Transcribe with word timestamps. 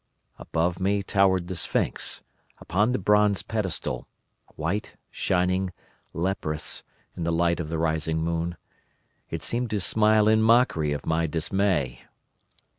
Above 0.39 0.79
me 0.79 1.03
towered 1.03 1.47
the 1.47 1.55
sphinx, 1.55 2.23
upon 2.57 2.91
the 2.91 2.97
bronze 2.97 3.43
pedestal, 3.43 4.07
white, 4.55 4.95
shining, 5.11 5.71
leprous, 6.11 6.81
in 7.15 7.23
the 7.23 7.31
light 7.31 7.59
of 7.59 7.69
the 7.69 7.77
rising 7.77 8.17
moon. 8.17 8.57
It 9.29 9.43
seemed 9.43 9.69
to 9.69 9.79
smile 9.79 10.27
in 10.27 10.41
mockery 10.41 10.91
of 10.91 11.05
my 11.05 11.27
dismay. 11.27 12.01